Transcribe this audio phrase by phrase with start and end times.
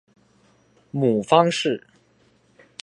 [0.89, 1.85] 母方氏。